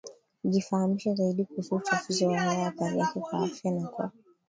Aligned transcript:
jifahamishe 0.43 1.15
zaidi 1.15 1.45
kuhusu 1.45 1.75
uchafuzi 1.75 2.25
wa 2.25 2.39
hewa 2.41 2.67
athari 2.67 2.99
yake 2.99 3.19
kwa 3.19 3.39
afya 3.43 3.71
na 3.71 3.87
kwa 3.87 4.11